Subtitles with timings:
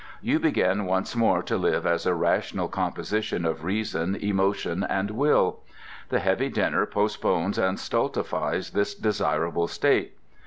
[0.19, 5.59] You begin once more to live as a rational composition of reason, emotion, and will.
[6.09, 10.17] The heavy dinner postpones and stultifies this desirable state.